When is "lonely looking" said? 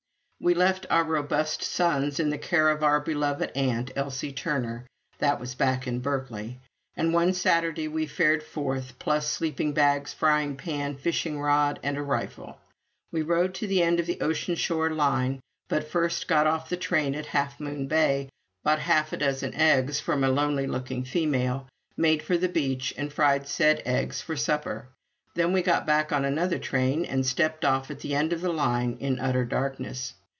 20.29-21.03